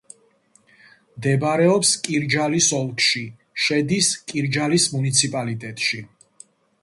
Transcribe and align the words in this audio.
მდებარეობს 1.17 1.91
კირჯალის 2.07 2.69
ოლქში, 2.79 3.21
შედის 3.67 4.09
კირჯალის 4.31 4.87
მუნიციპალიტეტში. 4.97 6.01